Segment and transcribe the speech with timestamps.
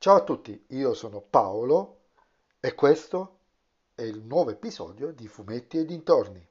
[0.00, 2.02] Ciao a tutti, io sono Paolo
[2.60, 3.38] e questo
[3.96, 6.46] è il nuovo episodio di Fumetti e dintorni.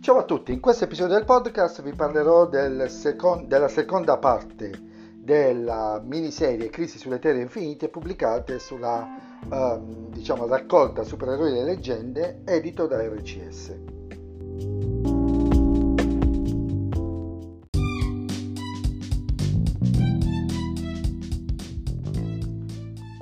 [0.00, 4.70] Ciao a tutti, in questo episodio del podcast vi parlerò del secon- della seconda parte
[5.18, 9.06] della miniserie Crisi sulle Terre Infinite pubblicate sulla
[9.50, 14.93] um, diciamo, raccolta Supereroi e leggende edito da RCS.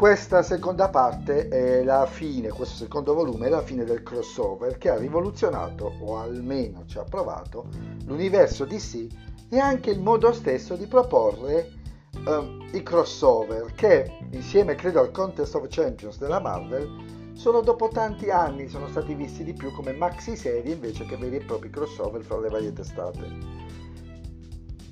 [0.02, 4.90] Questa seconda parte è la fine, questo secondo volume è la fine del crossover che
[4.90, 7.68] ha rivoluzionato, o almeno ci ha provato,
[8.06, 9.06] l'universo DC
[9.48, 11.70] e anche il modo stesso di proporre
[12.16, 18.28] uh, i crossover che, insieme credo al Contest of Champions della Marvel, solo dopo tanti
[18.28, 22.24] anni sono stati visti di più come maxi serie invece che veri e propri crossover
[22.24, 23.28] fra le varie testate.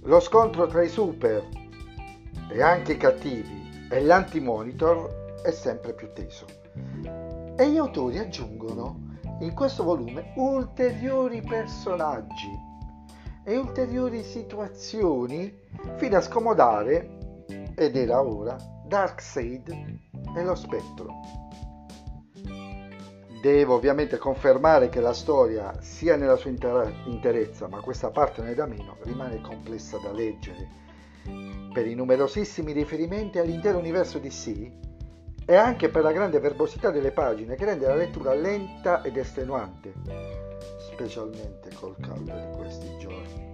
[0.03, 1.49] Lo scontro tra i super
[2.49, 3.60] e anche i cattivi
[3.93, 6.47] e l'anti-monitor è sempre più teso.
[7.57, 12.69] E gli autori aggiungono in questo volume ulteriori personaggi
[13.43, 15.53] e ulteriori situazioni
[15.97, 19.69] fino a scomodare, ed era ora, Darkseid
[20.37, 21.09] e lo spettro.
[23.43, 28.55] Devo ovviamente confermare che la storia, sia nella sua interezza, ma questa parte non è
[28.55, 30.90] da meno, rimane complessa da leggere
[31.73, 34.71] per i numerosissimi riferimenti all'intero universo DC
[35.47, 39.95] e anche per la grande verbosità delle pagine che rende la lettura lenta ed estenuante,
[40.79, 43.49] specialmente col caldo di questi giorni.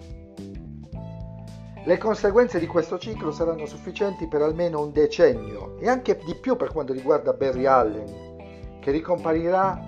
[1.85, 6.57] Le conseguenze di questo ciclo saranno sufficienti per almeno un decennio e anche di più
[6.57, 9.81] per quanto riguarda Barry Allen, che ricomparirà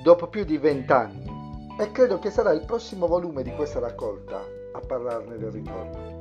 [0.00, 4.80] dopo più di vent'anni e credo che sarà il prossimo volume di questa raccolta a
[4.80, 6.17] parlarne del ritorno.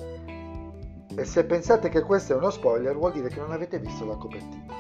[1.18, 4.16] E se pensate che questo è uno spoiler, vuol dire che non avete visto la
[4.18, 4.72] copertina.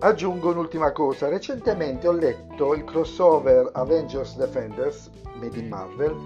[0.00, 6.16] Aggiungo un'ultima cosa, recentemente ho letto il crossover Avengers Defenders, made in Marvel,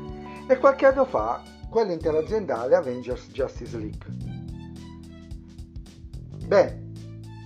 [0.48, 4.06] e qualche anno fa quello interaziendale Avengers Justice League.
[6.46, 6.80] Beh,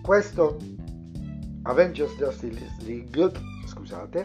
[0.02, 0.56] questo
[1.62, 3.32] Avengers Justice League,
[3.66, 4.24] scusate,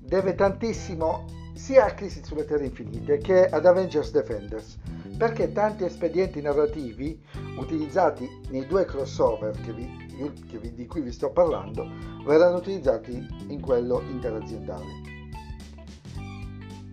[0.00, 1.24] deve tantissimo
[1.54, 4.78] sia a Crisi sulle Terre Infinite che ad Avengers Defenders
[5.16, 7.20] perché tanti espedienti narrativi
[7.58, 11.88] utilizzati nei due crossover che vi, che vi, di cui vi sto parlando
[12.24, 15.12] verranno utilizzati in quello interaziendale.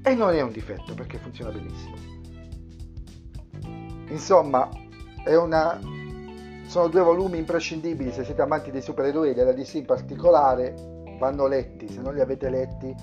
[0.04, 1.96] E non è un difetto perché funziona benissimo.
[4.10, 4.70] Insomma,
[5.26, 5.80] una,
[6.66, 10.74] sono due volumi imprescindibili se siete amanti dei supereroi e della DC in particolare,
[11.20, 12.94] vanno letti, se non li avete letti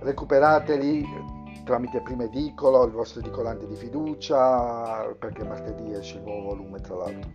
[0.00, 1.36] recuperateli
[1.68, 6.94] tramite prima edicolo, il vostro edicolante di fiducia, perché martedì esce il nuovo volume tra
[6.94, 7.30] l'altro.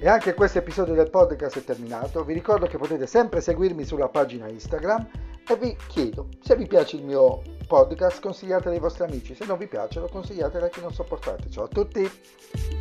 [0.00, 2.24] E anche questo episodio del podcast è terminato.
[2.24, 5.08] Vi ricordo che potete sempre seguirmi sulla pagina Instagram
[5.46, 9.56] e vi chiedo, se vi piace il mio podcast, consigliatelo ai vostri amici, se non
[9.56, 11.48] vi piace lo consigliate a chi non sopportate.
[11.48, 12.79] Ciao a tutti!